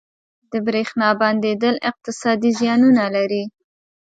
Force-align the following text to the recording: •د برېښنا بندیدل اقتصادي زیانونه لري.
•د 0.51 0.53
برېښنا 0.67 1.09
بندیدل 1.21 1.75
اقتصادي 1.89 2.51
زیانونه 2.59 3.05
لري. 3.15 3.43